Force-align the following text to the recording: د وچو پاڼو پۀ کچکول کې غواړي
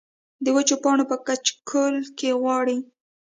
د 0.43 0.45
وچو 0.55 0.75
پاڼو 0.83 1.03
پۀ 1.09 1.15
کچکول 1.27 1.95
کې 2.17 2.29
غواړي 2.41 2.77